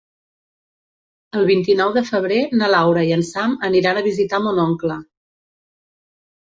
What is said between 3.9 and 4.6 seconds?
a visitar